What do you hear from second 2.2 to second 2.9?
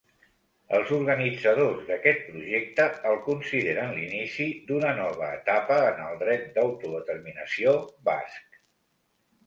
projecte